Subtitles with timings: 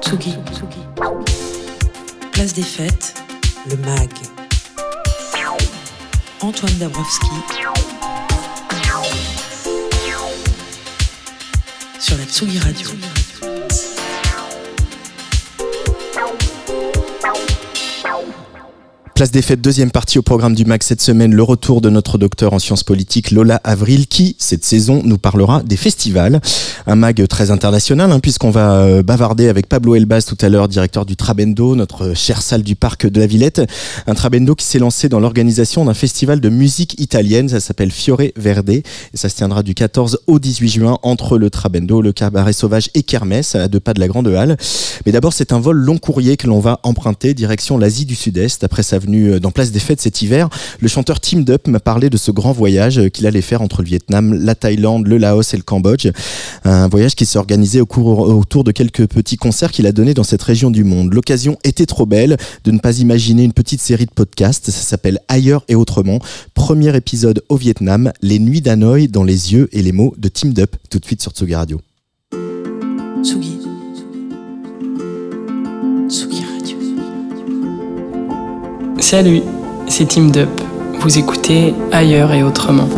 [0.00, 0.34] Tsugi.
[2.32, 3.14] Place des fêtes,
[3.68, 4.10] le MAG.
[6.40, 7.26] Antoine Dabrowski.
[12.00, 12.88] Sur la Tsugi Radio.
[19.18, 22.18] Place des fêtes, deuxième partie au programme du MAC cette semaine, le retour de notre
[22.18, 26.40] docteur en sciences politiques Lola Avril qui, cette saison, nous parlera des festivals.
[26.86, 30.68] Un MAG très international hein, puisqu'on va euh, bavarder avec Pablo Elbaz tout à l'heure,
[30.68, 33.60] directeur du Trabendo, notre chère salle du parc de la Villette.
[34.06, 38.22] Un Trabendo qui s'est lancé dans l'organisation d'un festival de musique italienne, ça s'appelle Fiore
[38.36, 42.52] Verde et ça se tiendra du 14 au 18 juin entre le Trabendo, le Cabaret
[42.52, 44.56] Sauvage et Kermesse à deux pas de la Grande Halle.
[45.06, 48.62] Mais d'abord, c'est un vol long courrier que l'on va emprunter direction l'Asie du Sud-Est
[48.62, 50.48] après sa venue euh, dans Place des Fêtes cet hiver,
[50.80, 53.82] le chanteur Tim Dup m'a parlé de ce grand voyage euh, qu'il allait faire entre
[53.82, 56.08] le Vietnam, la Thaïlande, le Laos et le Cambodge.
[56.64, 60.42] Un voyage qui s'est organisé autour de quelques petits concerts qu'il a donnés dans cette
[60.42, 61.12] région du monde.
[61.14, 64.70] L'occasion était trop belle de ne pas imaginer une petite série de podcasts.
[64.70, 66.20] Ça s'appelle Ailleurs et Autrement.
[66.54, 70.50] Premier épisode au Vietnam, Les Nuits d'Hanoï dans les yeux et les mots de Tim
[70.50, 71.80] Dup, tout de suite sur Tsugi Radio.
[73.22, 73.57] Tsugi
[79.10, 79.40] Salut,
[79.88, 80.50] c'est Team Dup.
[81.00, 82.90] Vous écoutez Ailleurs et Autrement.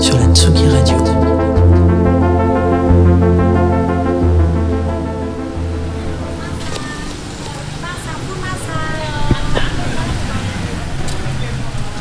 [0.00, 0.96] Sur la Tsugi Radio.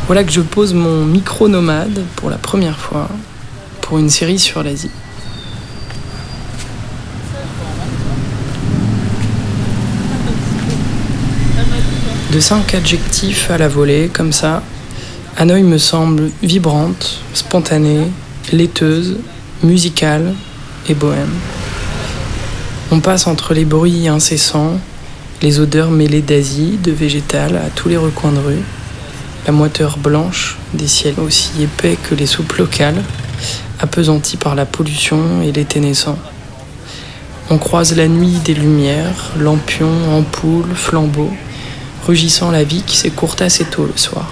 [0.08, 3.08] Voilà que je pose mon micro nomade pour la première fois
[3.82, 4.90] pour une série sur l'Asie.
[12.34, 14.64] De cinq adjectifs à la volée, comme ça,
[15.38, 18.08] Hanoï me semble vibrante, spontanée,
[18.52, 19.18] laiteuse,
[19.62, 20.34] musicale
[20.90, 21.30] et bohème.
[22.90, 24.80] On passe entre les bruits incessants,
[25.44, 28.64] les odeurs mêlées d'Asie, de végétal à tous les recoins de rue,
[29.46, 33.04] la moiteur blanche des ciels aussi épais que les soupes locales,
[33.80, 36.18] appesantis par la pollution et l'été naissant.
[37.52, 41.32] On croise la nuit des lumières, lampions, ampoules, flambeaux,
[42.06, 44.32] rugissant la vie qui s'écourte assez tôt le soir.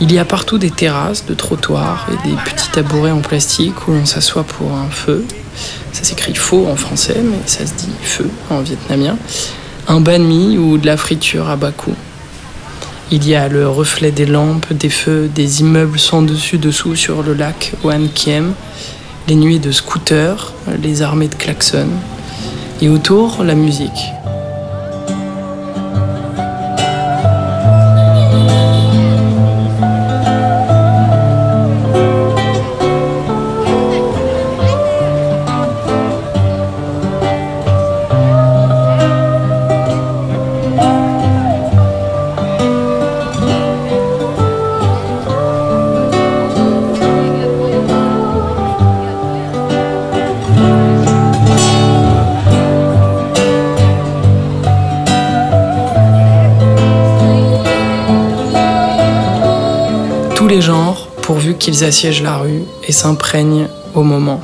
[0.00, 3.92] Il y a partout des terrasses, de trottoirs et des petits tabourets en plastique où
[3.92, 5.24] l'on s'assoit pour un feu.
[5.92, 9.16] Ça s'écrit faux en français, mais ça se dit feu en vietnamien.
[9.88, 11.94] Un banh mi ou de la friture à bas coût.
[13.16, 17.32] Il y a le reflet des lampes, des feux, des immeubles sans dessus-dessous sur le
[17.32, 18.54] lac Oan Kiem,
[19.28, 20.52] les nuits de scooters,
[20.82, 21.86] les armées de klaxons,
[22.82, 24.10] et autour, la musique.
[61.64, 64.38] Qu'ils assiègent la rue et s'imprègnent au moment.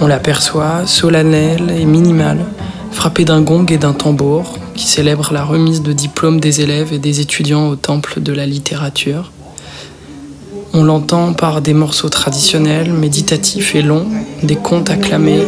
[0.00, 2.38] On l'aperçoit solennel et minimal,
[2.92, 6.98] frappé d'un gong et d'un tambour, qui célèbre la remise de diplômes des élèves et
[6.98, 9.32] des étudiants au temple de la littérature.
[10.72, 14.06] On l'entend par des morceaux traditionnels, méditatifs et longs,
[14.42, 15.44] des contes acclamés,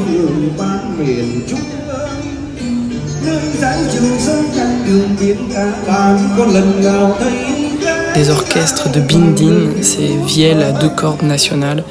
[8.15, 11.85] des orchestres de bindin, ces vielles à deux cordes nationales,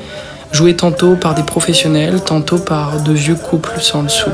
[0.52, 4.30] jouées tantôt par des professionnels, tantôt par de vieux couples sans le sou.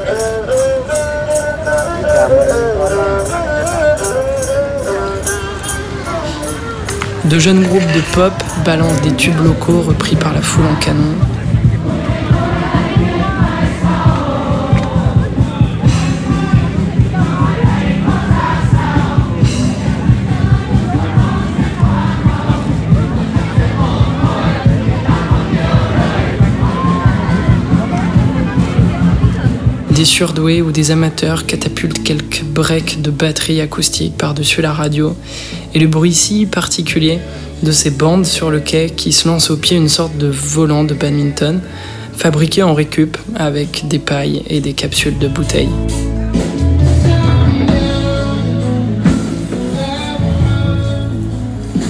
[7.34, 8.32] De jeunes groupes de pop
[8.64, 11.33] balancent des tubes locaux repris par la foule en canon.
[29.96, 35.16] Des surdoués ou des amateurs catapultent quelques breaks de batterie acoustique par-dessus la radio
[35.76, 37.20] et le bruit si particulier
[37.62, 40.84] de ces bandes sur le quai qui se lancent au pied une sorte de volant
[40.84, 41.62] de badminton
[42.18, 45.70] fabriqué en récup avec des pailles et des capsules de bouteilles.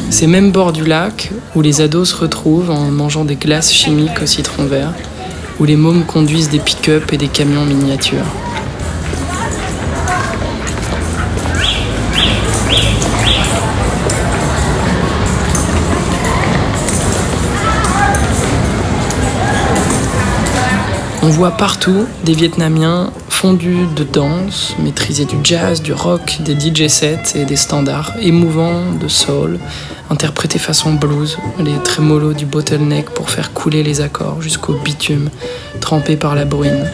[0.09, 4.21] Ces mêmes bords du lac où les ados se retrouvent en mangeant des glaces chimiques
[4.21, 4.93] au citron vert,
[5.59, 8.25] où les mômes conduisent des pick-up et des camions miniatures.
[21.25, 26.87] On voit partout des Vietnamiens fondus de danse, maîtriser du jazz, du rock, des DJ
[26.87, 29.57] sets et des standards émouvants de soul,
[30.09, 35.29] interprétés façon blues, les trémolos du bottleneck pour faire couler les accords jusqu'au bitume
[35.81, 36.85] trempé par la bruine.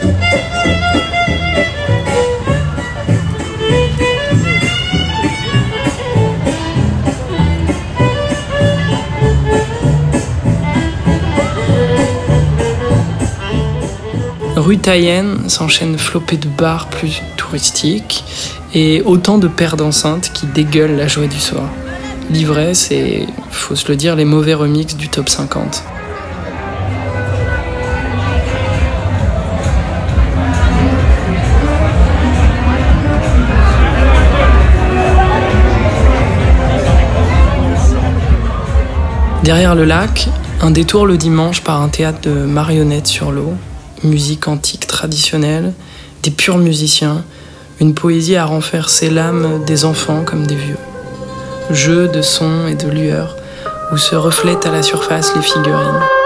[14.56, 18.24] Rue Taïenne s'enchaînent flopées de bars plus touristiques
[18.74, 21.68] et autant de paires d'enceintes qui dégueulent la joie du soir.
[22.30, 25.82] L'ivresse et, faut se le dire, les mauvais remixes du top 50.
[39.42, 40.28] Derrière le lac,
[40.60, 43.54] un détour le dimanche par un théâtre de marionnettes sur l'eau,
[44.04, 45.72] musique antique traditionnelle,
[46.22, 47.24] des purs musiciens,
[47.80, 50.76] une poésie à renverser l'âme des enfants comme des vieux.
[51.72, 53.36] Jeu de sons et de lueurs
[53.92, 56.19] où se reflètent à la surface les figurines.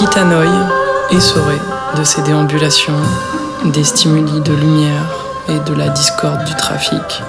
[0.00, 0.48] Quitte Hanoï,
[1.10, 1.56] essoré
[1.98, 3.02] de ses déambulations,
[3.66, 5.04] des stimuli de lumière
[5.46, 7.22] et de la discorde du trafic.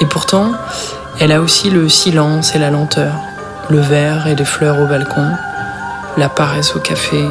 [0.00, 0.50] Et pourtant,
[1.20, 3.14] elle a aussi le silence et la lenteur,
[3.68, 5.30] le verre et les fleurs au balcon,
[6.16, 7.24] la paresse au café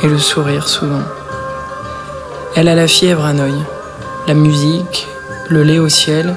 [0.00, 1.02] et le sourire souvent.
[2.54, 3.64] Elle a la fièvre Hanoï,
[4.28, 5.08] la musique,
[5.48, 6.36] le lait au ciel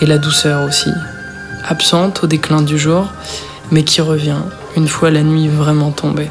[0.00, 0.92] et la douceur aussi,
[1.68, 3.08] absente au déclin du jour,
[3.72, 4.42] mais qui revient
[4.76, 6.30] une fois la nuit vraiment tombée.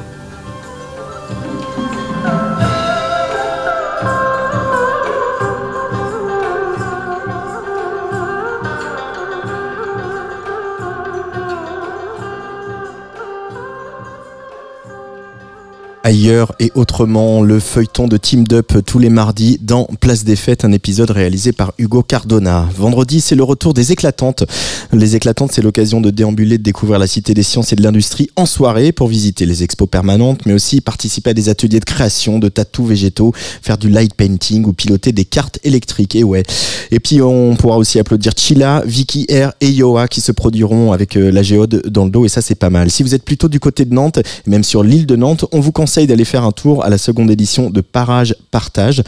[16.11, 20.65] Ailleurs et autrement, le feuilleton de Team Up tous les mardis dans Place des Fêtes,
[20.65, 22.67] un épisode réalisé par Hugo Cardona.
[22.75, 24.43] Vendredi, c'est le retour des éclatantes.
[24.91, 28.29] Les éclatantes, c'est l'occasion de déambuler, de découvrir la cité des sciences et de l'industrie
[28.35, 32.39] en soirée pour visiter les expos permanentes, mais aussi participer à des ateliers de création,
[32.39, 36.17] de tatous végétaux, faire du light painting ou piloter des cartes électriques.
[36.17, 36.43] Et ouais.
[36.91, 41.15] Et puis, on pourra aussi applaudir Chila, Vicky Air et Yoa qui se produiront avec
[41.15, 42.91] euh, la géode dans le dos et ça, c'est pas mal.
[42.91, 45.71] Si vous êtes plutôt du côté de Nantes, même sur l'île de Nantes, on vous
[45.71, 49.03] conseille d'aller faire un tour à la seconde édition de Parage Partage,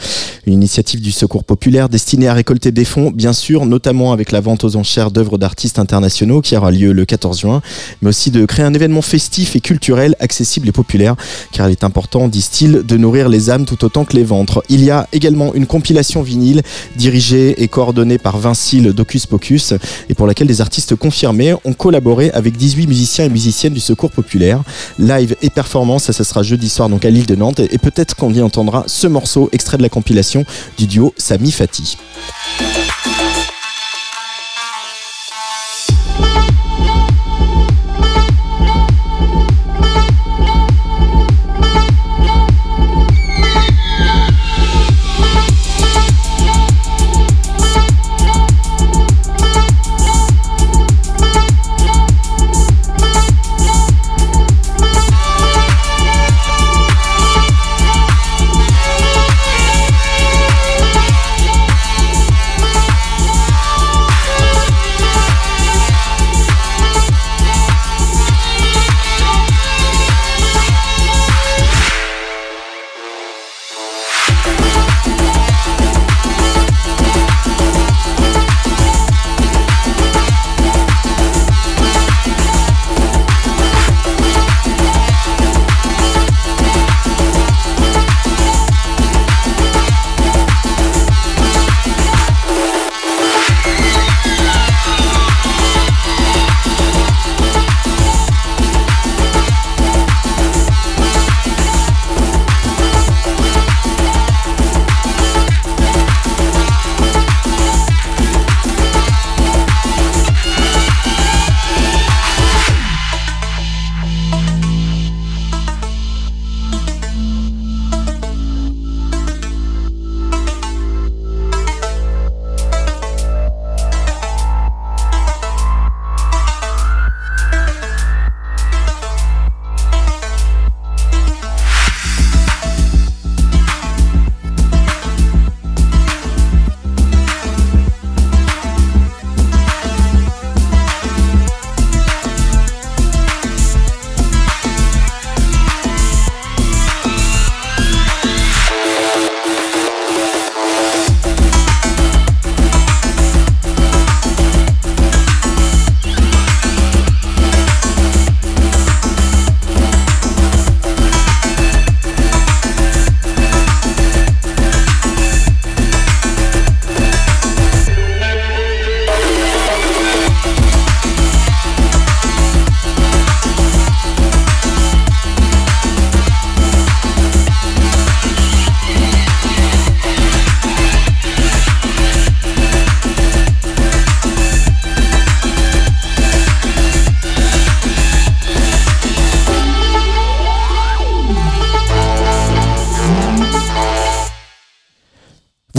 [0.46, 4.40] une initiative du Secours populaire destinée à récolter des fonds, bien sûr, notamment avec la
[4.40, 7.62] vente aux enchères d'œuvres d'artistes internationaux qui aura lieu le 14 juin,
[8.02, 11.16] mais aussi de créer un événement festif et culturel accessible et populaire,
[11.52, 14.62] car il est important, disent-ils, de nourrir les âmes tout autant que les ventres.
[14.68, 16.62] Il y a également une compilation vinyle
[16.96, 19.74] dirigée et coordonnée par Vincile d'Ocus Pocus
[20.08, 24.10] et pour laquelle des artistes confirmés ont collaboré avec 18 musiciens et musiciennes du Secours
[24.10, 24.62] populaire.
[24.98, 28.32] Live et performance, ça sera jeudi soir donc à l'île de Nantes et peut-être qu'on
[28.32, 30.44] y entendra ce morceau extrait de la compilation
[30.78, 31.96] du duo Sami Fati.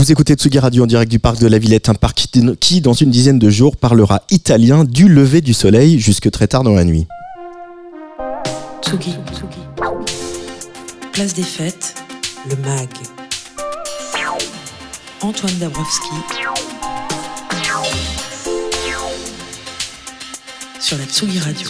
[0.06, 2.28] Vous écoutez Tsugi Radio en direct du parc de la Villette, un parc
[2.60, 6.62] qui, dans une dizaine de jours, parlera italien du lever du soleil jusque très tard
[6.62, 7.08] dans la nuit.
[8.82, 9.16] Tsugi.
[11.10, 11.96] Place des fêtes,
[12.48, 12.88] le MAG.
[15.22, 16.14] Antoine Dabrowski.
[20.78, 21.68] Sur la Tsugi Radio.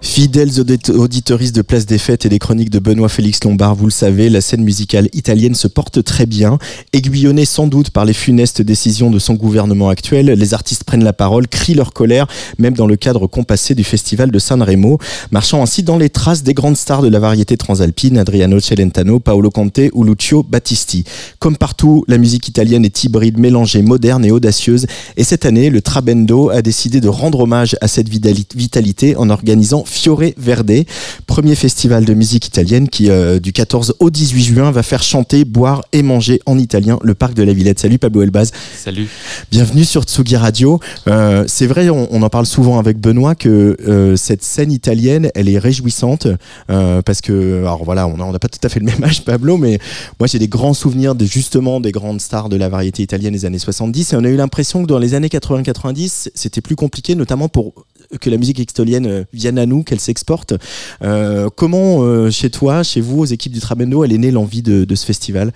[0.00, 0.50] Fidèles
[0.90, 4.28] auditeuristes de Place des Fêtes et des chroniques de Benoît Félix Lombard, vous le savez,
[4.30, 6.58] la scène musicale italienne se porte très bien.
[6.92, 11.12] Aiguillonnée sans doute par les funestes décisions de son gouvernement actuel, les artistes prennent la
[11.12, 12.28] parole, crient leur colère,
[12.58, 14.98] même dans le cadre compassé du festival de Sanremo,
[15.32, 19.50] marchant ainsi dans les traces des grandes stars de la variété transalpine, Adriano Celentano, Paolo
[19.50, 21.04] Conte ou Lucio Battisti.
[21.40, 24.86] Comme partout, la musique italienne est hybride, mélangée, moderne et audacieuse.
[25.16, 29.84] Et cette année, le Trabendo a décidé de rendre hommage à cette vitalité en organisant
[29.88, 30.84] Fiore Verde,
[31.26, 35.44] premier festival de musique italienne qui, euh, du 14 au 18 juin, va faire chanter,
[35.44, 37.78] boire et manger en italien le parc de la Villette.
[37.78, 38.52] Salut Pablo Elbaz.
[38.76, 39.08] Salut.
[39.50, 40.80] Bienvenue sur Tsugi Radio.
[41.08, 45.48] Euh, c'est vrai, on, en parle souvent avec Benoît que euh, cette scène italienne, elle
[45.48, 46.28] est réjouissante
[46.66, 49.78] parce que, alors voilà, on n'a pas tout à fait le même âge, Pablo, mais
[50.20, 53.44] moi j'ai des grands souvenirs de justement des grandes stars de la variété italienne des
[53.44, 57.14] années 70 et on a eu l'impression que dans les années 80-90, c'était plus compliqué,
[57.14, 57.86] notamment pour
[58.20, 60.54] que la musique extolienne vienne à nous, qu'elle s'exporte.
[61.02, 64.62] Euh, comment, euh, chez toi, chez vous, aux équipes du Trabendo, elle est née l'envie
[64.62, 65.52] de, ce festival?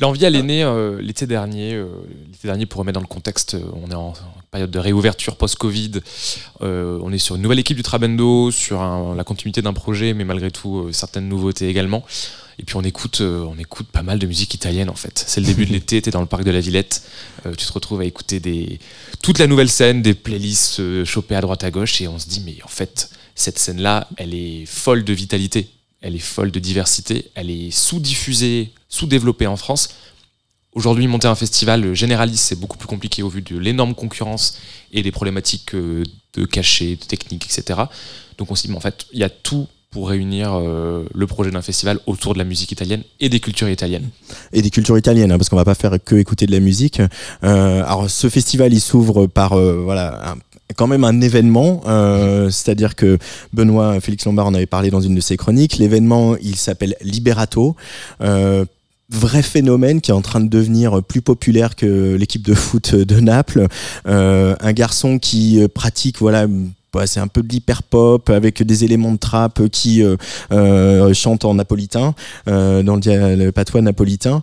[0.00, 1.82] L'envie, elle est née euh, l'été dernier.
[2.32, 4.12] l'été dernier, pour remettre dans le contexte, on est en
[4.50, 6.00] période de réouverture post-Covid.
[6.60, 10.50] on est sur une nouvelle équipe du Trabendo, sur la continuité d'un projet, mais malgré
[10.50, 12.04] tout, certaines nouveautés également.
[12.58, 15.24] Et puis on écoute, euh, on écoute pas mal de musique italienne en fait.
[15.26, 17.02] C'est le début de l'été, tu es dans le parc de la Villette,
[17.46, 18.78] euh, tu te retrouves à écouter des,
[19.22, 22.28] toute la nouvelle scène, des playlists euh, chopées à droite à gauche, et on se
[22.28, 25.68] dit, mais en fait, cette scène-là, elle est folle de vitalité,
[26.00, 29.88] elle est folle de diversité, elle est sous-diffusée, sous-développée en France.
[30.74, 34.58] Aujourd'hui, monter un festival généraliste, c'est beaucoup plus compliqué au vu de l'énorme concurrence
[34.92, 37.80] et des problématiques de cachet, de technique, etc.
[38.38, 41.26] Donc on se dit, mais en fait, il y a tout pour réunir euh, le
[41.28, 44.08] projet d'un festival autour de la musique italienne et des cultures italiennes.
[44.52, 47.00] Et des cultures italiennes, hein, parce qu'on va pas faire que écouter de la musique.
[47.44, 50.34] Euh, alors ce festival, il s'ouvre par euh, voilà
[50.74, 51.82] quand même un événement,
[52.50, 53.18] c'est-à-dire que
[53.52, 55.76] Benoît Félix Lombard en avait parlé dans une de ses chroniques.
[55.76, 57.76] L'événement, il s'appelle Liberato
[59.10, 63.20] vrai phénomène qui est en train de devenir plus populaire que l'équipe de foot de
[63.20, 63.68] Naples.
[64.06, 66.48] un garçon qui pratique voilà
[67.06, 70.16] c'est un peu de l'hyper pop avec des éléments de trap qui euh,
[70.52, 72.14] euh, chantent en napolitain,
[72.48, 74.42] euh, dans le, patois napolitain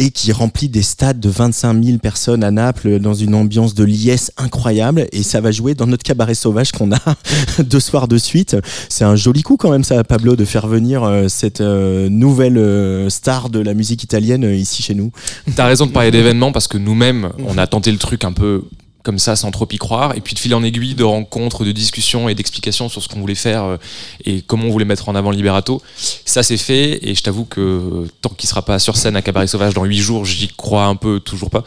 [0.00, 3.82] et qui remplit des stades de 25 000 personnes à Naples dans une ambiance de
[3.82, 7.00] liesse incroyable et ça va jouer dans notre cabaret sauvage qu'on a
[7.64, 8.56] deux soirs de suite.
[8.88, 13.58] C'est un joli coup quand même ça Pablo de faire venir cette nouvelle star de
[13.58, 15.10] la musique italienne ici chez nous.
[15.56, 18.62] T'as raison de parler d'événements parce que nous-mêmes on a tenté le truc un peu
[19.02, 20.16] comme ça sans trop y croire.
[20.16, 23.20] Et puis de fil en aiguille de rencontres de discussions et d'explications sur ce qu'on
[23.20, 23.76] voulait faire euh,
[24.24, 25.82] et comment on voulait mettre en avant Liberato.
[25.96, 29.46] Ça c'est fait et je t'avoue que tant qu'il sera pas sur scène à Cabaret
[29.46, 31.64] Sauvage dans 8 jours j'y crois un peu toujours pas.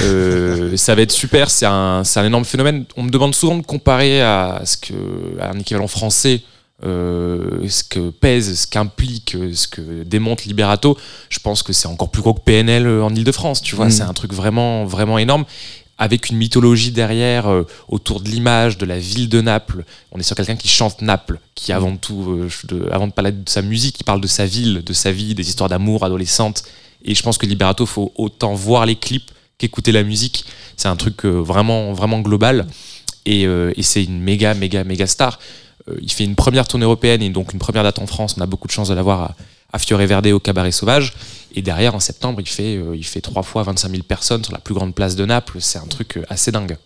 [0.00, 2.84] Euh, ça va être super c'est un, un, énorme phénomène.
[2.96, 4.94] On me demande souvent de comparer à ce que
[5.40, 6.42] à un équivalent français
[6.84, 10.98] euh, ce que pèse, ce qu'implique, ce que démonte Liberato,
[11.30, 13.90] je pense que c'est encore plus gros que PNL en Ile-de-France, tu vois, mm.
[13.90, 15.46] c'est un truc vraiment, vraiment énorme
[15.98, 19.84] avec une mythologie derrière euh, autour de l'image de la ville de Naples.
[20.12, 23.32] On est sur quelqu'un qui chante Naples, qui avant tout, euh, de, avant de parler
[23.32, 26.64] de sa musique, il parle de sa ville, de sa vie, des histoires d'amour adolescentes.
[27.04, 30.44] Et je pense que Liberato, faut autant voir les clips qu'écouter la musique.
[30.76, 32.66] C'est un truc euh, vraiment, vraiment global.
[33.28, 35.40] Et, et c'est une méga, méga, méga star.
[36.00, 38.36] il fait une première tournée européenne et donc une première date en France.
[38.38, 39.34] On a beaucoup de chance de l'avoir à,
[39.72, 41.12] à Fiore Verde au Cabaret Sauvage.
[41.56, 44.60] Et derrière, en septembre, il fait, il fait trois fois 25 000 personnes sur la
[44.60, 45.56] plus grande place de Naples.
[45.60, 46.76] C'est un truc assez dingue.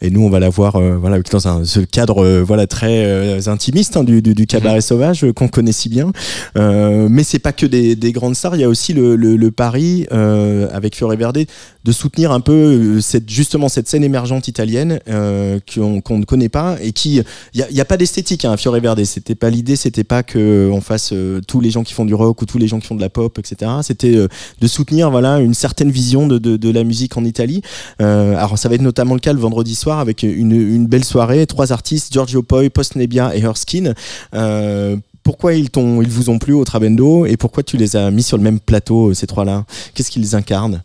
[0.00, 3.04] Et nous, on va la voir euh, voilà, dans un, ce cadre euh, voilà, très
[3.04, 4.80] euh, intimiste hein, du, du, cabaret mhm.
[4.80, 6.12] sauvage qu'on connaît si bien.
[6.54, 9.50] mais c'est pas que des, des, grandes stars, il y a aussi le, le, le
[9.50, 11.44] pari avec Fiore Verde
[11.84, 16.92] de soutenir un peu cette, justement cette scène émergente italienne qu'on ne connaît pas et
[16.92, 17.20] qui.
[17.54, 19.02] Il n'y a, a, pas d'esthétique hein, Fiore Verde.
[19.04, 21.12] C'était pas l'idée, c'était pas qu'on fasse
[21.48, 23.10] tous les gens qui font du rock ou tous les gens qui font de la
[23.10, 23.70] pop, etc.
[23.92, 24.26] C'était
[24.60, 27.60] de soutenir voilà, une certaine vision de, de, la musique en Italie.
[27.98, 31.72] alors ça va être notamment le cas le vendredi soir avec une, belle soirée, trois
[31.72, 33.92] artistes, Giorgio Poi, Post Nebia et Herskin.
[34.34, 38.22] Euh, pourquoi ils, ils vous ont plu au Trabendo et pourquoi tu les as mis
[38.22, 39.64] sur le même plateau, ces trois-là?
[39.94, 40.82] Qu'est-ce qu'ils incarnent?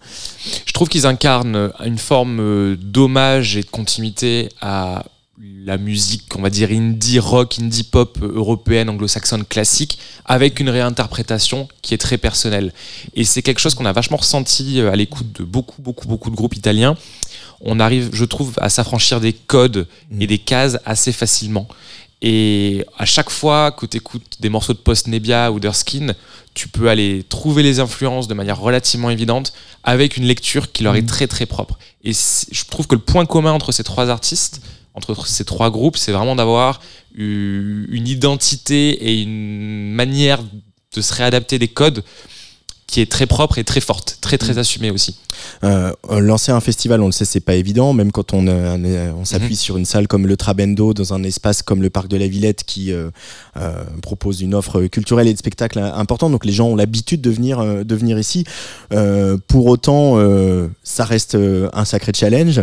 [0.65, 5.05] Je trouve qu'ils incarnent une forme euh, d'hommage et de continuité à
[5.39, 11.67] la musique, on va dire indie rock, indie pop européenne, anglo-saxonne classique, avec une réinterprétation
[11.84, 12.73] qui est très personnelle.
[13.13, 16.36] Et c'est quelque chose qu'on a vachement ressenti à l'écoute de beaucoup, beaucoup, beaucoup de
[16.36, 16.95] groupes italiens.
[17.62, 19.88] On arrive, je trouve, à s'affranchir des codes
[20.19, 21.67] et des cases assez facilement.
[22.23, 26.15] Et à chaque fois que tu écoutes des morceaux de Post-Nebia ou d'Erskin,
[26.56, 30.95] tu peux aller trouver les influences de manière relativement évidente avec une lecture qui leur
[30.95, 31.78] est très très propre.
[32.04, 34.62] Et je trouve que le point commun entre ces trois artistes,
[34.97, 36.81] entre ces trois groupes, c'est vraiment d'avoir
[37.15, 40.39] une identité et une manière
[40.95, 42.03] de se réadapter des codes
[42.88, 45.17] qui est très propre et très forte, très très assumée aussi.
[45.63, 49.26] Euh, lancer un festival, on le sait, c'est pas évident, même quand on, euh, on
[49.26, 49.56] s'appuie mhm.
[49.56, 52.63] sur une salle comme le Trabendo, dans un espace comme le Parc de la Villette
[52.63, 53.10] qui euh,
[54.02, 56.32] propose une offre culturelle et de spectacle importante.
[56.32, 58.45] Donc les gens ont l'habitude de venir, de venir ici.
[59.47, 60.17] pour autant,
[60.84, 61.38] ça reste
[61.73, 62.62] un sacré challenge.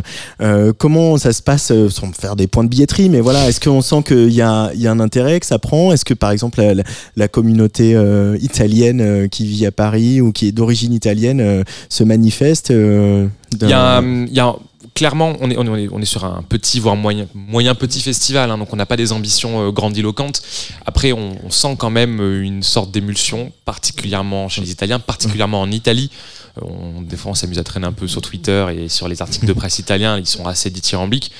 [0.78, 4.02] comment ça se passe, sans faire des points de billetterie, mais voilà, est-ce qu'on sent
[4.06, 5.92] qu'il y a, y a, un intérêt, que ça prend?
[5.92, 6.82] Est-ce que par exemple la,
[7.16, 7.96] la communauté
[8.40, 13.28] italienne qui vit à Paris ou qui est d'origine italienne se manifeste euh,
[13.60, 14.56] il y a,
[14.94, 18.50] clairement, on est, on, est, on est sur un petit, voire moyen, moyen petit festival,
[18.50, 20.42] hein, donc on n'a pas des ambitions euh, grandiloquentes.
[20.86, 25.70] Après, on, sent quand même euh, une sorte d'émulsion, particulièrement chez les Italiens, particulièrement en
[25.70, 26.10] Italie.
[26.60, 29.46] On, des fois, on s'amuse à traîner un peu sur Twitter et sur les articles
[29.46, 31.32] de presse italiens, ils sont assez dithyrambiques.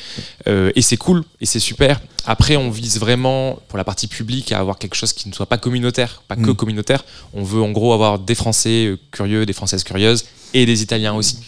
[0.47, 2.01] et c'est cool, et c'est super.
[2.27, 5.47] Après, on vise vraiment, pour la partie publique, à avoir quelque chose qui ne soit
[5.47, 6.57] pas communautaire, pas que mm.
[6.57, 7.05] communautaire.
[7.35, 10.25] On veut en gros avoir des Français curieux, des Françaises curieuses
[10.55, 11.39] et des Italiens aussi.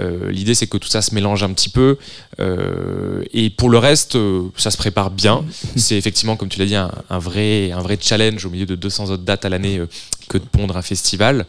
[0.00, 1.98] Euh, l'idée, c'est que tout ça se mélange un petit peu.
[2.40, 5.44] Euh, et pour le reste, euh, ça se prépare bien.
[5.76, 9.10] C'est effectivement, comme tu l'as dit, un, vrai, un vrai challenge au milieu de 200
[9.10, 9.80] autres dates à l'année
[10.28, 11.46] que de pondre un festival.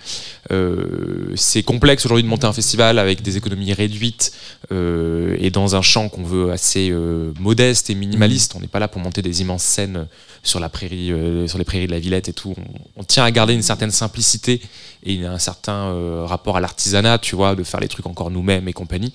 [1.36, 4.33] c'est complexe aujourd'hui de monter un festival avec des économies réduites
[4.71, 6.93] et dans un champ qu'on veut assez
[7.39, 8.55] modeste et minimaliste.
[8.55, 10.07] On n'est pas là pour monter des immenses scènes
[10.43, 11.12] sur la prairie,
[11.47, 12.53] sur les prairies de la Villette et tout.
[12.57, 14.62] On, on, tient à garder une certaine simplicité
[15.03, 18.73] et un certain rapport à l'artisanat, tu vois, de faire les trucs encore nous-mêmes et
[18.73, 19.13] compagnie.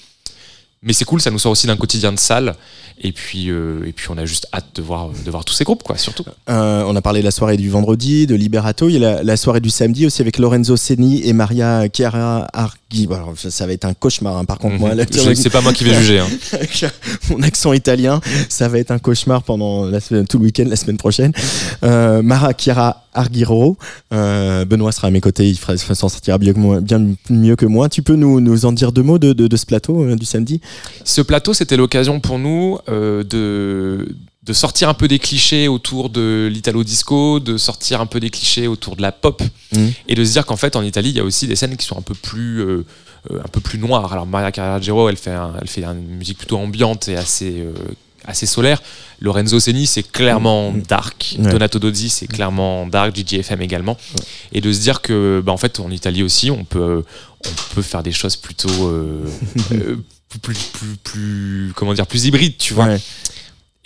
[0.82, 2.54] Mais c'est cool, ça nous sort aussi d'un quotidien de salle.
[3.00, 5.64] Et puis, euh, et puis on a juste hâte de voir, de voir tous ces
[5.64, 6.24] groupes, quoi, surtout.
[6.48, 8.88] Euh, on a parlé de la soirée du vendredi, de Liberato.
[8.88, 12.46] Il y a la, soirée du samedi aussi avec Lorenzo Seni et Maria Chiara
[12.90, 13.08] Arghi.
[13.50, 14.44] ça, va être un cauchemar, hein.
[14.44, 14.94] par contre, moi.
[14.94, 15.34] Mhm.
[15.34, 16.20] C'est pas moi qui vais juger.
[16.20, 16.28] Hein.
[17.30, 20.76] Mon accent italien, ça va être un cauchemar pendant la semaine, tout le week-end, la
[20.76, 21.32] semaine prochaine.
[21.84, 23.76] Euh, Maria Chiara Arguiro.
[24.12, 27.88] Euh, Benoît sera à mes côtés, il s'en sortira bien, bien, mieux que moi.
[27.88, 30.60] Tu peux nous, nous en dire deux mots de, de, ce plateau euh, du samedi?
[31.04, 34.08] Ce plateau, c'était l'occasion pour nous euh, de,
[34.48, 38.30] de sortir un peu des clichés autour de l'italo disco, de sortir un peu des
[38.30, 39.86] clichés autour de la pop, mmh.
[40.08, 41.86] et de se dire qu'en fait, en Italie, il y a aussi des scènes qui
[41.86, 42.62] sont un peu plus,
[43.30, 44.12] un peu plus noires.
[44.12, 47.62] Alors, Maria Carragero, elle fait, elle fait une musique plutôt ambiante et assez
[48.28, 48.80] assez solaire.
[49.20, 50.82] Lorenzo Seni, c'est clairement mm.
[50.82, 51.36] dark.
[51.38, 53.16] Donato Dozzi, c'est clairement dark.
[53.16, 53.96] GGFM également.
[54.52, 57.02] Et de se dire que, bah, en fait, en Italie aussi, on peut,
[57.44, 59.24] on peut faire des choses plutôt euh,
[59.72, 59.96] euh,
[60.42, 62.88] plus, plus, plus, comment dire, plus hybrides, tu vois.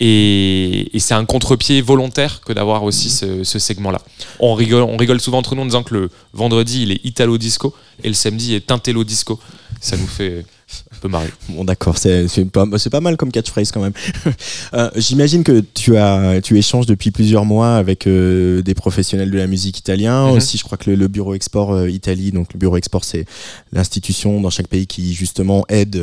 [0.05, 4.01] Et, c'est un contre-pied volontaire que d'avoir aussi ce, segment-là.
[4.41, 8.09] On rigole, souvent entre nous en disant que le vendredi, il est italo disco et
[8.09, 9.39] le samedi est intello disco.
[9.79, 10.45] Ça nous fait
[10.91, 11.29] un peu marrer.
[11.49, 13.93] Bon, d'accord, c'est pas, pas mal comme catchphrase quand même.
[14.73, 19.37] Euh, j'imagine que tu, as, tu échanges depuis plusieurs mois avec euh, des professionnels de
[19.37, 20.27] la musique italien.
[20.27, 20.37] Mhm.
[20.37, 23.25] Aussi, je crois que le, bureau export euh, Italie, donc le bureau export, c'est
[23.71, 26.01] l'institution dans chaque pays qui justement aide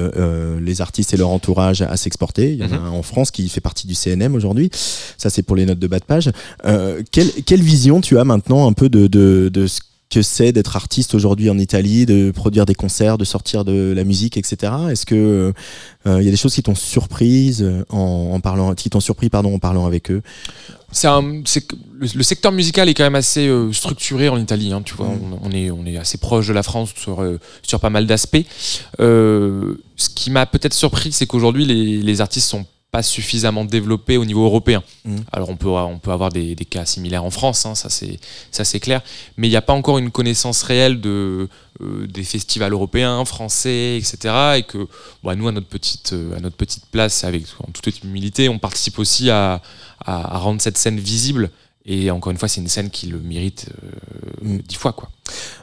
[0.60, 2.52] les artistes et leur entourage à, s'exporter.
[2.52, 2.84] Il y en a mhm.
[2.86, 4.70] un en France qui fait partie du CNM aujourd'hui.
[5.18, 6.30] Ça, c'est pour les notes de bas de page.
[7.10, 9.80] Quelle, quelle, vision tu as maintenant un peu de, de, de ce
[10.10, 14.02] que c'est d'être artiste aujourd'hui en Italie, de produire des concerts, de sortir de la
[14.02, 14.72] musique, etc.
[14.90, 15.54] Est-ce que
[16.04, 19.28] il euh, y a des choses qui t'ont surprise euh, en, parlant, qui t'ont surpris
[19.28, 20.22] pardon en parlant avec eux?
[20.90, 24.72] C'est le, secteur musical est quand même assez euh, structuré en Italie.
[24.72, 25.38] Hein, tu vois, mm.
[25.42, 27.24] on, est, on est assez proche de la France sur,
[27.62, 28.44] sur pas mal d'aspects.
[28.98, 34.24] ce qui m'a peut-être surpris, c'est qu'aujourd'hui les, les artistes sont pas suffisamment développé au
[34.24, 34.82] niveau européen.
[35.04, 35.16] Mmh.
[35.32, 38.80] Alors on peut, on peut avoir des, des cas similaires en France, hein, ça c'est
[38.80, 39.00] clair,
[39.36, 41.48] mais il n'y a pas encore une connaissance réelle de,
[41.80, 44.34] euh, des festivals européens, français, etc.
[44.58, 44.88] Et que
[45.22, 48.58] bah, nous, à notre, petite, euh, à notre petite place, avec en toute humilité, on
[48.58, 49.62] participe aussi à,
[50.04, 51.50] à, rendre cette scène visible
[51.86, 54.58] Et encore une fois, c'est une scène qui le mérite euh, Mm.
[54.58, 55.10] dix fois, quoi.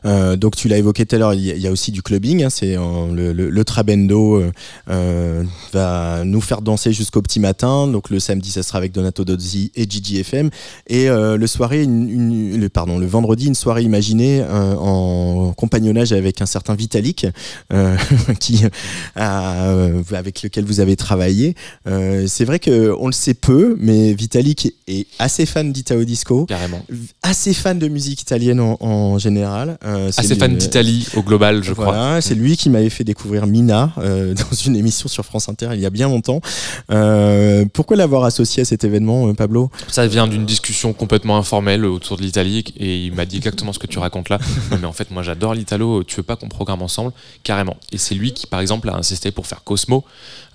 [0.06, 2.44] Euh, donc tu l'as évoqué tout à l'heure, il y, a- aussi du clubbing.
[2.44, 2.82] hein, c'est euh,
[3.14, 4.42] le, le- le Trabendo
[4.90, 7.88] euh, va nous faire danser jusqu'au petit matin.
[7.88, 10.50] Donc le samedi, ça sera avec Donato Dozzi et Gigi FM.
[10.88, 16.42] Et le soirée, une, une- le, pardon, le vendredi, une soirée imaginée en compagnonnage avec
[16.42, 17.28] un certain Vitalik,
[18.40, 18.62] qui
[19.16, 19.74] a,
[20.14, 21.56] avec lequel vous avez travaillé.
[21.86, 26.82] C'est vrai que on le sait peu, mais Vitalik est assez fan d'Italo Disco Carrément.
[27.24, 29.57] assez fan de musique italienne en, en général.
[29.86, 32.22] Euh, c'est Assez lui- fan d'Italie au global, je crois.
[32.22, 35.80] C'est lui qui m'avait fait découvrir Mina euh, dans une émission sur France Inter il
[35.80, 36.42] y a bien longtemps.
[36.92, 39.70] Euh, pourquoi l'avoir associé à cet événement, euh, Pablo?
[39.88, 43.80] Ça vient d'une discussion complètement informelle autour de l'Italie et il m'a dit exactement ce
[43.80, 44.40] que tu racontes là.
[44.72, 47.12] Non, mais en fait, moi j'adore l'Italo, tu veux pas qu'on programme ensemble?
[47.44, 47.78] Carrément.
[47.92, 50.04] Et c'est lui qui, par exemple, a insisté pour faire Cosmo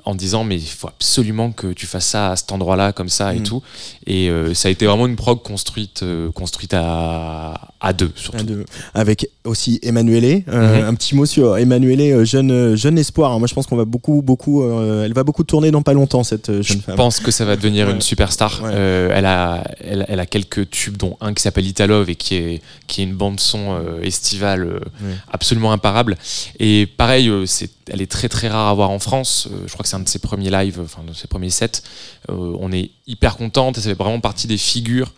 [0.05, 3.35] en disant mais il faut absolument que tu fasses ça à cet endroit-là, comme ça
[3.35, 3.43] et Mm.
[3.45, 3.63] tout.
[4.07, 8.47] Et euh, ça a été vraiment une prog construite, euh, construite à, à deux surtout.
[8.95, 10.45] Avec aussi Emanuele.
[10.49, 10.89] Euh, Mhm.
[10.89, 13.33] Un petit mot sur Emanuele, euh, jeune, euh, jeune espoir.
[13.33, 13.39] hein.
[13.41, 14.63] Moi, je pense qu'on va beaucoup, beaucoup.
[14.63, 16.95] euh, elle va beaucoup tourner dans pas longtemps, cette euh, Je jeune femme.
[16.97, 17.93] pense que ça va devenir Ouais.
[17.95, 18.63] une superstar.
[18.63, 18.71] Ouais.
[18.73, 22.37] Euh, elle, a, elle, elle a quelques tubes, dont un qui s'appelle Italove et qui
[22.37, 25.17] est, qui est une bande-son estivale Ouais.
[25.33, 26.17] absolument imparable.
[26.61, 29.49] Et pareil, c'est, elle est très très rare à voir en France.
[29.51, 31.83] Euh, je crois que c'est un de ses premiers lives, enfin de ses premiers sets.
[32.31, 35.13] Euh, on est hyper contente ça fait vraiment partie des figures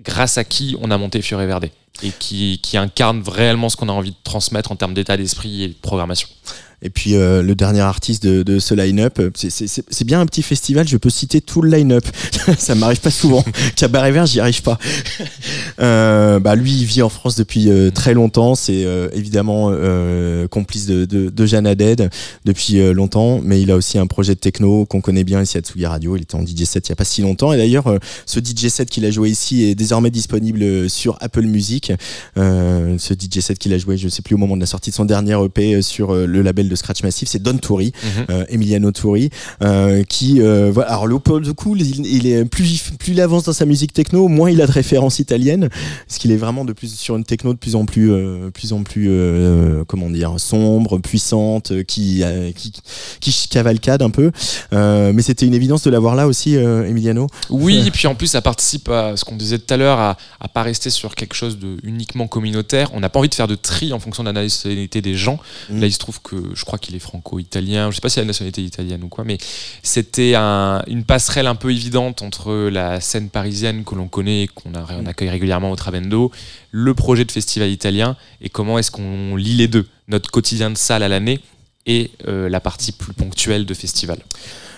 [0.00, 1.70] grâce à qui on a monté Fiore Verde
[2.02, 5.68] et qui, incarne réellement ce qu'on a envie de transmettre en termes d'état d'esprit et
[5.68, 6.28] de programmation.
[6.82, 10.42] Et puis euh, le dernier artiste de, de ce line-up, euh, c'est- bien un petit
[10.42, 12.04] festival, je peux citer tout le line-up.
[12.58, 13.42] ça m'arrive pas souvent.
[13.76, 14.78] Cabaret Vert, j'y arrive pas.
[15.80, 18.54] Euh, bah, lui, il vit en France depuis euh, très longtemps.
[18.54, 22.10] C'est euh, évidemment euh, complice de, de, de Jeanne Haddad
[22.44, 25.58] depuis euh, longtemps, mais il a aussi un projet de techno qu'on connaît bien ici
[25.58, 26.16] à Tsugi Radio.
[26.16, 27.52] Il était en DJ set il y a pas si longtemps.
[27.52, 27.92] Et d'ailleurs,
[28.24, 31.92] ce DJ set qu'il a joué ici est désormais disponible sur Apple Music.
[32.38, 34.90] Euh, ce DJ set qu'il a joué, je sais plus au moment de la sortie
[34.90, 37.92] de son dernier EP sur le label de Scratch Massive, c'est Don Turi,
[38.30, 39.30] euh, Emiliano Turi,
[39.62, 40.90] euh, qui, euh, voilà.
[40.90, 44.28] Alors le le coup, il, il est plus, plus il avance dans sa musique techno,
[44.28, 45.68] moins il a de références italiennes,
[46.06, 48.12] parce qu'il est vraiment de plus sur une techno de plus en plus,
[48.52, 49.10] plus en plus,
[49.86, 52.22] comment dire, sombre, puissante, qui,
[52.54, 52.72] qui,
[53.20, 54.30] qui cavalcade un peu.
[54.72, 57.26] Mais c'était une évidence de l'avoir là aussi, Emiliano.
[57.50, 60.16] Oui, et puis en plus, ça participe à ce qu'on disait tout à l'heure, à,
[60.40, 62.90] à pas rester sur quelque chose de uniquement communautaire.
[62.92, 65.38] On n'a pas envie de faire de tri en fonction de la nationalité des gens.
[65.70, 65.80] Mm.
[65.80, 67.90] Là, il se trouve que je crois qu'il est franco-italien.
[67.90, 69.38] Je sais pas si la nationalité italienne ou quoi, mais
[69.82, 74.46] c'était un- une passerelle un peu évidente entre la scène parisienne que l'on connaît et
[74.48, 76.30] qu'on a- on accueille régulièrement au Trabendo,
[76.70, 80.76] le projet de festival italien et comment est-ce qu'on lie les deux, notre quotidien de
[80.78, 81.40] salle à l'année
[81.86, 84.18] et euh, la partie plus ponctuelle de festival.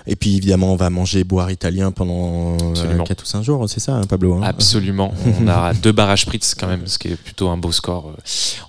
[0.07, 3.05] Et puis évidemment, on va manger, boire italien pendant Absolument.
[3.05, 4.43] 4 ou 5 jours, c'est ça, hein, Pablo hein?
[4.45, 5.13] Absolument.
[5.41, 8.09] On a deux barres à spritz quand même, ce qui est plutôt un beau score.
[8.09, 8.21] Euh,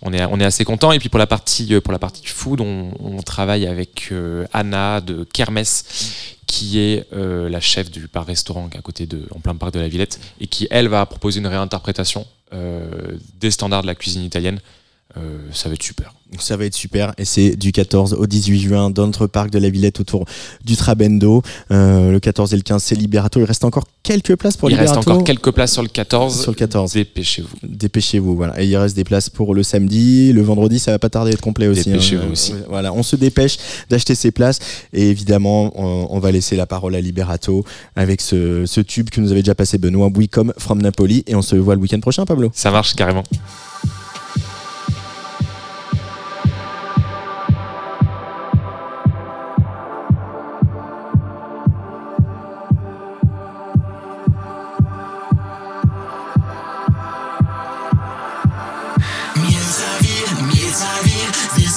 [0.02, 0.92] On est, on est assez content.
[0.92, 4.46] Et puis pour la partie, euh, pour la partie food, on, on travaille avec euh,
[4.54, 5.64] Anna de Kermes,
[6.48, 9.88] qui est euh, la chef du bar-restaurant à côté de, en plein parc de la
[9.88, 12.90] Villette, et qui elle va proposer une réinterprétation euh,
[13.40, 14.60] des standards de la cuisine italienne.
[15.16, 16.14] Euh, ça va être super.
[16.40, 19.58] Ça va être super et c'est du 14 au 18 juin dans notre parc de
[19.60, 20.26] la Villette autour
[20.66, 21.42] du Trabendo.
[21.72, 23.40] Euh, le 14 et le 15 c'est Liberato.
[23.40, 25.12] Il reste encore quelques places pour Il reste Liberato.
[25.12, 26.42] encore quelques places sur le 14.
[26.42, 26.92] Sur le 14.
[26.92, 27.48] Dépêchez-vous.
[27.64, 28.62] Dépêchez-vous, voilà.
[28.62, 31.34] Et il reste des places pour le samedi, le vendredi, ça va pas tarder à
[31.36, 31.86] être complet aussi.
[31.86, 32.52] Dépêchez-vous aussi.
[32.52, 33.58] Euh, Voilà, on se dépêche
[33.90, 34.60] d'acheter ces places
[34.92, 37.64] et évidemment, on, on va laisser la parole à Liberato
[37.96, 41.36] avec ce, ce tube que nous avait déjà passé Benoît, We Come from Napoli et
[41.36, 42.52] on se voit le week-end prochain, Pablo.
[42.54, 43.24] Ça marche carrément.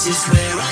[0.02, 0.69] This is where I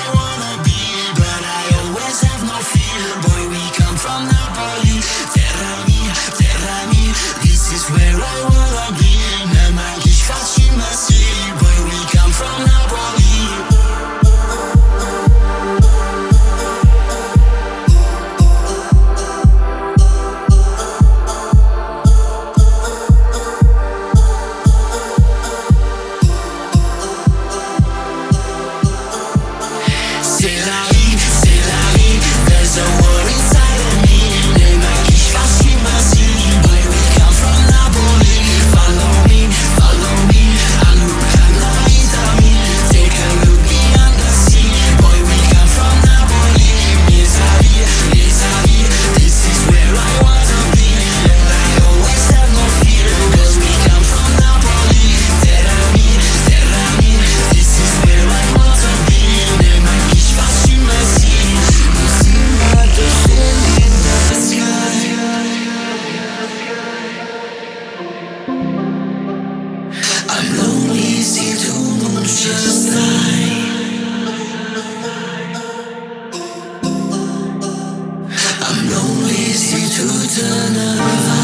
[80.29, 81.38] turn around.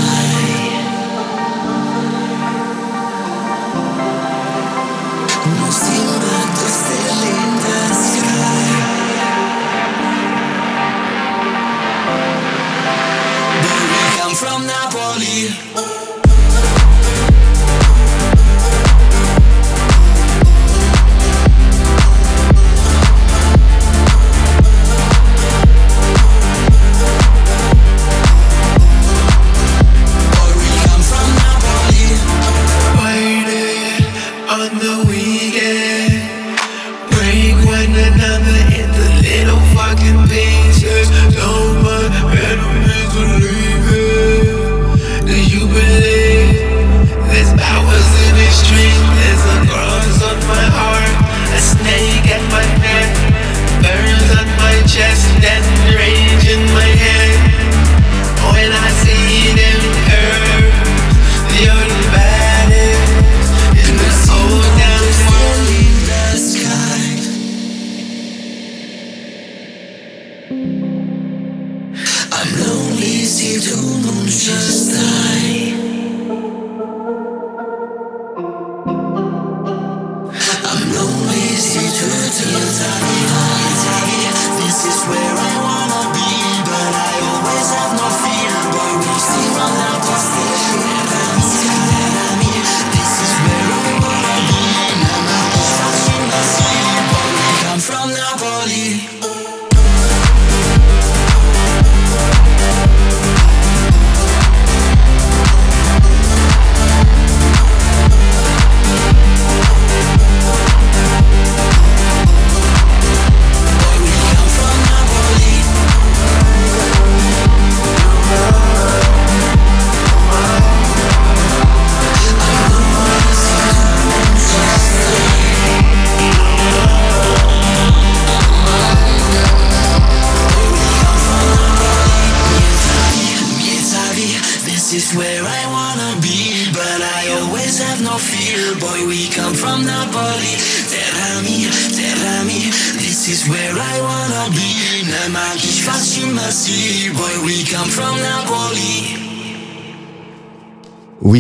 [73.66, 75.25] Lonely si tout le monde just die.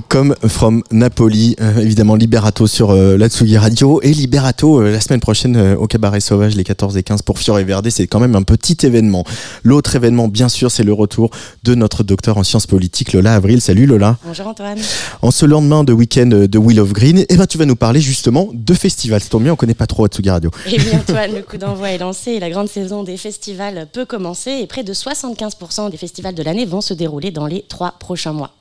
[0.10, 5.02] Come From Napoli, euh, évidemment Liberato sur euh, la Tsugi Radio et Liberato euh, la
[5.02, 8.20] semaine prochaine euh, au Cabaret Sauvage les 14 et 15 pour Fiore Verde, c'est quand
[8.20, 9.24] même un petit événement.
[9.64, 11.32] L'autre événement bien sûr c'est le retour
[11.64, 13.62] de notre docteur en sciences politiques Lola Avril.
[13.62, 14.18] Salut Lola.
[14.26, 14.78] Bonjour Antoine.
[15.22, 18.02] En ce lendemain de week-end de Wheel of Green, eh ben, tu vas nous parler
[18.02, 19.22] justement de festivals.
[19.22, 20.52] C'est tombe bien, on connaît pas trop Tsugi Radio.
[20.68, 24.06] Et bien Antoine, le coup d'envoi est lancé et la grande saison des festivals peut
[24.06, 27.96] commencer et près de 75% des festivals de l'année vont se dérouler dans les trois
[28.00, 28.52] prochains mois.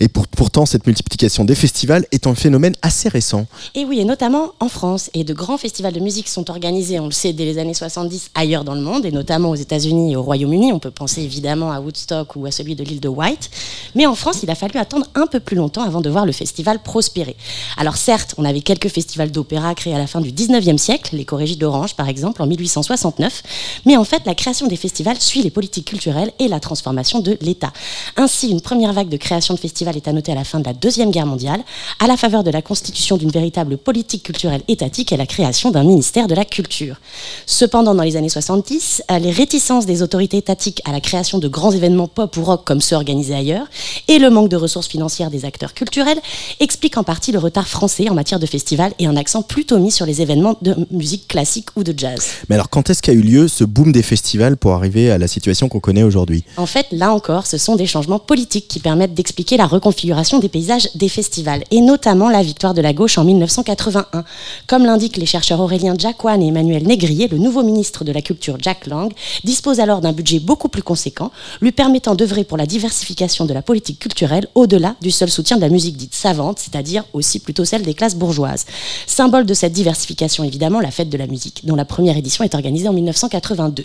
[0.00, 3.46] Et pour- pourtant cette multiplication des festivals est un phénomène assez récent.
[3.74, 5.10] Et oui, et notamment en France.
[5.14, 8.30] Et de grands festivals de musique sont organisés, on le sait, dès les années 70
[8.34, 10.72] ailleurs dans le monde, et notamment aux États-Unis et au Royaume-Uni.
[10.72, 13.50] On peut penser évidemment à Woodstock ou à celui de l'île de White.
[13.94, 16.32] Mais en France, il a fallu attendre un peu plus longtemps avant de voir le
[16.32, 17.36] festival prospérer.
[17.76, 21.24] Alors certes, on avait quelques festivals d'opéra créés à la fin du 19e siècle, les
[21.24, 23.42] Corégies d'Orange par exemple, en 1869.
[23.86, 27.36] Mais en fait, la création des festivals suit les politiques culturelles et la transformation de
[27.40, 27.72] l'État.
[28.16, 30.64] Ainsi, une première vague de création de festivals est à noter à la fin de
[30.64, 31.60] la Deuxième Guerre mondiale,
[31.98, 35.82] à la faveur de la constitution d'une véritable politique culturelle étatique et la création d'un
[35.82, 37.00] ministère de la culture.
[37.46, 41.48] Cependant, dans les années 70, euh, les réticences des autorités étatiques à la création de
[41.48, 43.66] grands événements pop ou rock comme ceux organisés ailleurs,
[44.08, 46.20] et le manque de ressources financières des acteurs culturels,
[46.60, 49.90] expliquent en partie le retard français en matière de festivals et un accent plutôt mis
[49.90, 52.28] sur les événements de musique classique ou de jazz.
[52.48, 55.28] Mais alors quand est-ce qu'a eu lieu ce boom des festivals pour arriver à la
[55.28, 56.44] situation qu'on connaît aujourd'hui?
[56.56, 60.48] En fait, là encore, ce sont des changements politiques qui permettent d'expliquer la reconfiguration des
[60.48, 64.24] paysages des festivals, et notamment la victoire de la gauche en 1981.
[64.66, 68.56] Comme l'indiquent les chercheurs Aurélien Jacquan et Emmanuel Négrier, le nouveau ministre de la Culture,
[68.60, 69.12] Jack Lang,
[69.44, 71.30] dispose alors d'un budget beaucoup plus conséquent,
[71.60, 75.62] lui permettant d'œuvrer pour la diversification de la politique culturelle au-delà du seul soutien de
[75.62, 78.64] la musique dite savante, c'est-à-dire aussi plutôt celle des classes bourgeoises.
[79.06, 82.54] Symbole de cette diversification, évidemment, la fête de la musique, dont la première édition est
[82.54, 83.84] organisée en 1982.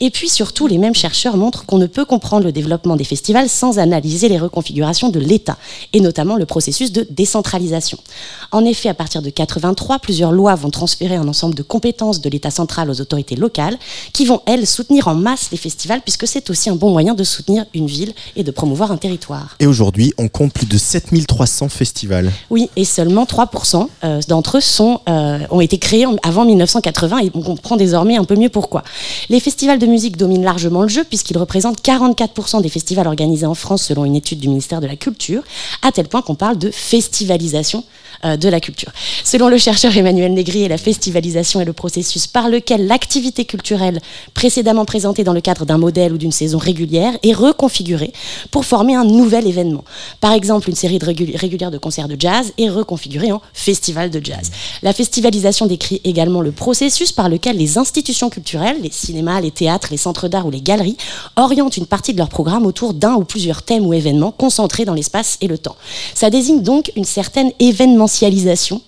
[0.00, 3.48] Et puis surtout, les mêmes chercheurs montrent qu'on ne peut comprendre le développement des festivals
[3.48, 5.56] sans analyser les reconfigurations de l'État,
[5.92, 7.98] et notamment le processus de décentralisation.
[8.50, 12.28] En effet, à partir de 83, plusieurs lois vont transférer un ensemble de compétences de
[12.28, 13.78] l'État central aux autorités locales,
[14.12, 17.22] qui vont, elles, soutenir en masse les festivals, puisque c'est aussi un bon moyen de
[17.22, 19.56] soutenir une ville et de promouvoir un territoire.
[19.60, 22.32] Et aujourd'hui, on compte plus de 7300 festivals.
[22.50, 27.30] Oui, et seulement 3% euh, d'entre eux sont, euh, ont été créés avant 1980 et
[27.34, 28.82] on comprend désormais un peu mieux pourquoi.
[29.28, 33.54] Les festivals de musique dominent largement le jeu puisqu'ils représentent 44% des festivals organisés en
[33.54, 35.42] France selon une étude du ministère de la Culture,
[35.82, 37.84] à tel point qu'on parle de festivalisation
[38.24, 38.92] de la culture.
[39.24, 44.00] Selon le chercheur Emmanuel Négrier, la festivalisation est le processus par lequel l'activité culturelle
[44.34, 48.12] précédemment présentée dans le cadre d'un modèle ou d'une saison régulière est reconfigurée
[48.50, 49.84] pour former un nouvel événement.
[50.20, 54.10] Par exemple, une série de régul- régulière de concerts de jazz est reconfigurée en festival
[54.10, 54.50] de jazz.
[54.82, 59.88] La festivalisation décrit également le processus par lequel les institutions culturelles, les cinémas, les théâtres,
[59.90, 60.96] les centres d'art ou les galeries,
[61.36, 64.94] orientent une partie de leur programme autour d'un ou plusieurs thèmes ou événements concentrés dans
[64.94, 65.76] l'espace et le temps.
[66.14, 67.52] Ça désigne donc une certaine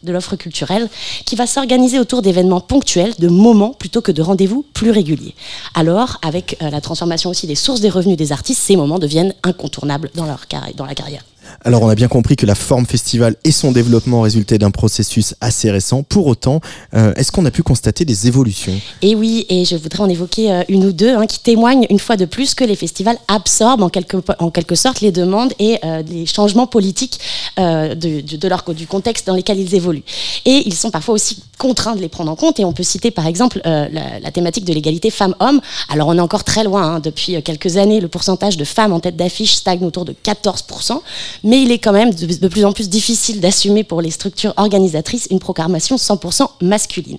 [0.02, 0.88] de l'offre culturelle
[1.24, 5.34] qui va s'organiser autour d'événements ponctuels, de moments plutôt que de rendez-vous plus réguliers.
[5.74, 9.34] Alors, avec euh, la transformation aussi des sources des revenus des artistes, ces moments deviennent
[9.42, 11.22] incontournables dans, leur dans la carrière.
[11.64, 15.34] Alors on a bien compris que la forme festival et son développement résultaient d'un processus
[15.40, 16.02] assez récent.
[16.02, 16.60] Pour autant,
[16.94, 18.78] euh, est-ce qu'on a pu constater des évolutions?
[19.02, 21.98] Et oui, et je voudrais en évoquer euh, une ou deux hein, qui témoignent une
[21.98, 25.78] fois de plus que les festivals absorbent en quelque, en quelque sorte les demandes et
[25.84, 27.18] euh, les changements politiques
[27.58, 30.02] de leur, du contexte dans lesquels ils évoluent.
[30.46, 32.58] Et ils sont parfois aussi contraint de les prendre en compte.
[32.58, 33.86] Et on peut citer par exemple euh,
[34.22, 35.60] la, thématique de l'égalité femmes-hommes.
[35.90, 36.82] Alors on est encore très loin.
[36.82, 37.00] hein.
[37.00, 41.00] Depuis euh, quelques années, le pourcentage de femmes en tête d'affiche stagne autour de 14%.
[41.44, 45.28] Mais il est quand même de, plus en plus difficile d'assumer pour les structures organisatrices
[45.30, 47.18] une programmation 100% masculine.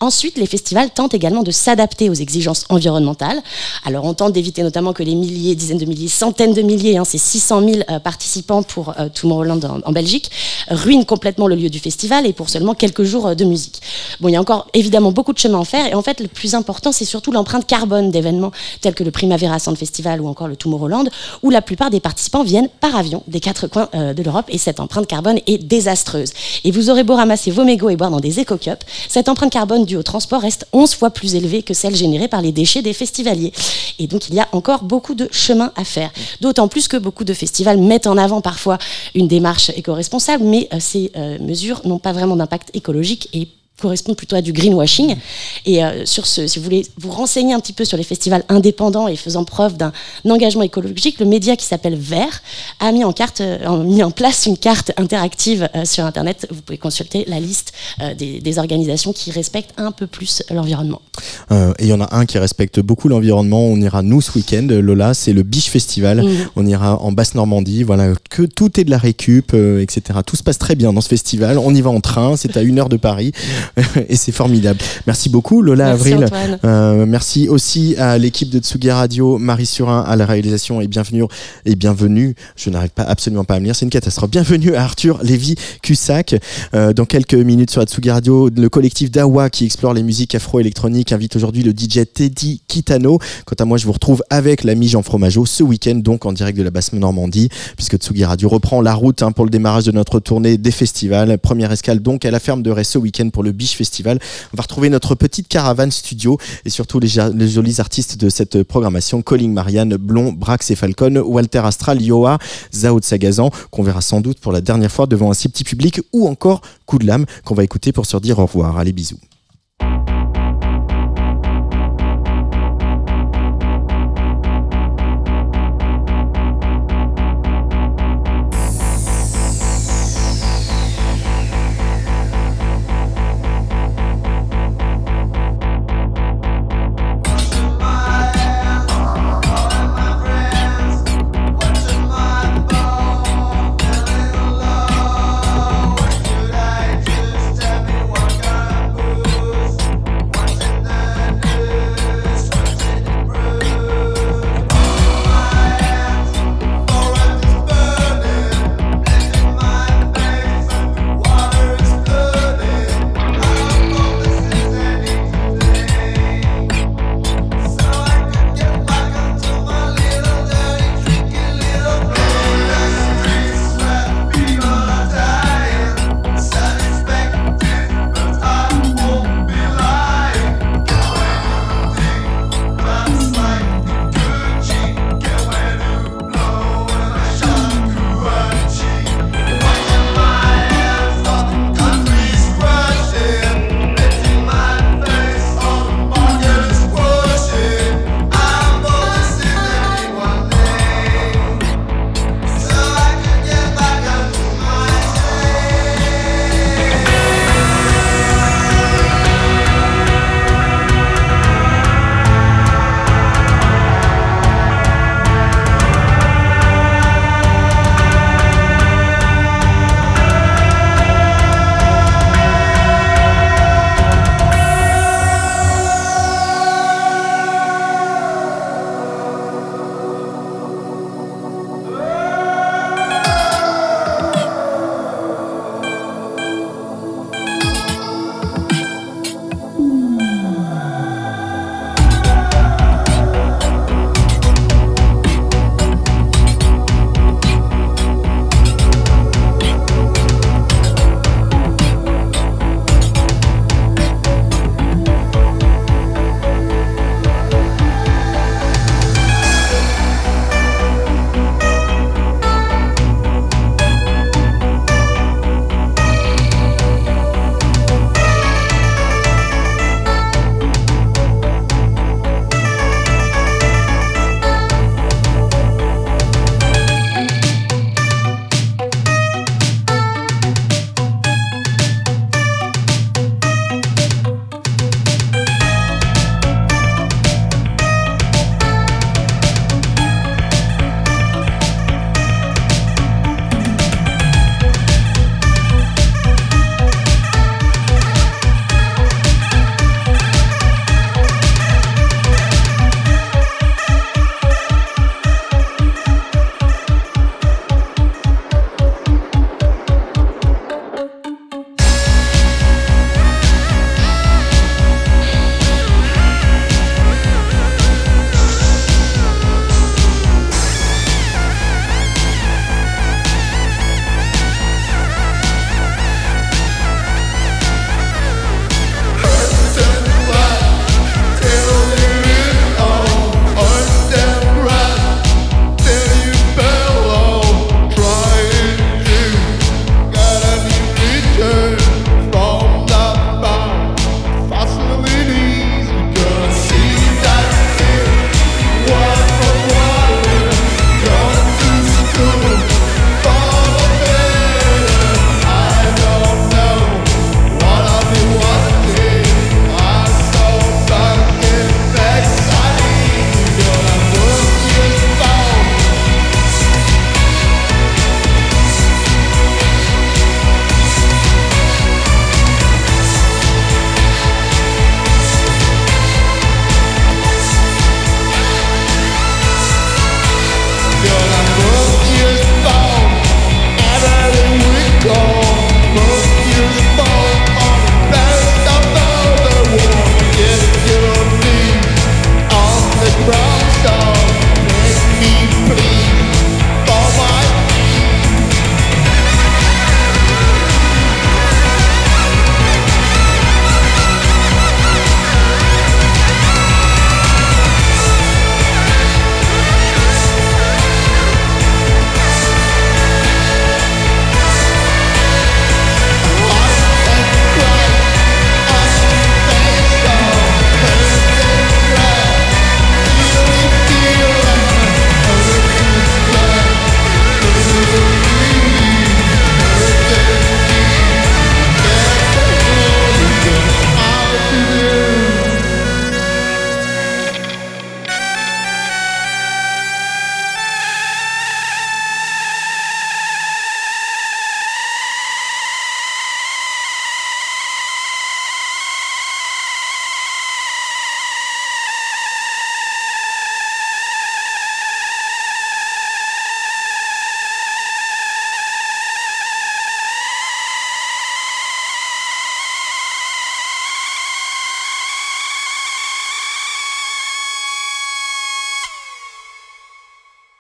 [0.00, 3.40] Ensuite, les festivals tentent également de s'adapter aux exigences environnementales.
[3.84, 7.04] Alors on tente d'éviter notamment que les milliers, dizaines de milliers, centaines de milliers, hein,
[7.04, 10.30] ces 600 000 euh, participants pour euh, Tomorrowland en, en Belgique,
[10.68, 13.75] ruinent complètement le lieu du festival et pour seulement quelques jours de musique.
[14.20, 16.28] Bon, il y a encore évidemment beaucoup de chemin à faire et en fait le
[16.28, 20.48] plus important c'est surtout l'empreinte carbone d'événements tels que le Primavera Sound Festival ou encore
[20.48, 21.08] le Tomorrowland
[21.42, 24.58] où la plupart des participants viennent par avion des quatre coins euh, de l'Europe et
[24.58, 26.32] cette empreinte carbone est désastreuse.
[26.64, 29.84] Et vous aurez beau ramasser vos mégots et boire dans des éco-cups, cette empreinte carbone
[29.84, 32.92] due au transport reste 11 fois plus élevée que celle générée par les déchets des
[32.92, 33.52] festivaliers.
[33.98, 36.10] Et donc il y a encore beaucoup de chemin à faire.
[36.40, 38.78] D'autant plus que beaucoup de festivals mettent en avant parfois
[39.14, 43.48] une démarche éco-responsable, mais euh, ces euh, mesures n'ont pas vraiment d'impact écologique et
[43.80, 45.16] correspondent plutôt à du greenwashing.
[45.64, 48.44] Et euh, sur ce, si vous voulez vous renseigner un petit peu sur les festivals
[48.48, 49.92] indépendants et faisant preuve d'un
[50.28, 52.42] engagement écologique, le média qui s'appelle Vert
[52.80, 56.46] a mis en, carte, euh, mis en place une carte interactive euh, sur Internet.
[56.50, 61.02] Vous pouvez consulter la liste euh, des, des organisations qui respectent un peu plus l'environnement.
[61.50, 63.66] Et il y en a un qui respecte beaucoup l'environnement.
[63.66, 66.24] On ira nous ce week-end, Lola, c'est le Biche Festival.
[66.56, 67.82] On ira en basse Normandie.
[67.82, 70.20] Voilà, que tout est de la récup, etc.
[70.26, 71.58] Tout se passe très bien dans ce festival.
[71.58, 72.36] On y va en train.
[72.36, 73.32] C'est à une heure de Paris
[74.08, 74.78] et c'est formidable.
[75.06, 76.58] Merci beaucoup, Lola Merci Avril.
[76.64, 81.24] Euh, merci aussi à l'équipe de Tsugi Radio, Marie Surin à la réalisation et bienvenue
[81.64, 82.34] et bienvenue.
[82.56, 84.30] Je n'arrête pas absolument pas à me lire, c'est une catastrophe.
[84.30, 86.36] Bienvenue à Arthur Lévy Cussac.
[86.74, 91.12] Euh, dans quelques minutes sur Tsugi Radio, le collectif Dawa qui explore les musiques afro-électroniques
[91.12, 93.18] invite aujourd'hui le DJ Teddy Kitano.
[93.44, 96.58] Quant à moi, je vous retrouve avec l'ami Jean Fromageau ce week-end, donc en direct
[96.58, 99.92] de la basse Normandie, puisque Tsugi Radio reprend la route hein, pour le démarrage de
[99.92, 101.38] notre tournée des festivals.
[101.38, 104.18] Première escale donc à la ferme de Ray ce week-end pour le Biche Festival.
[104.52, 109.22] On va retrouver notre petite caravane studio et surtout les, jolis artistes de cette programmation
[109.22, 112.38] Calling Marianne, Blond, Brax et Falcon, Walter Astral, Yoa,
[112.74, 115.64] Zao de Sagazan, qu'on verra sans doute pour la dernière fois devant un si petit
[115.64, 118.78] public ou encore Coup de lame qu'on va écouter pour se dire au revoir.
[118.78, 119.18] Allez, bisous.